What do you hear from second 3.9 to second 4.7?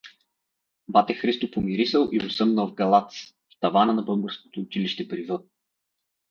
на българското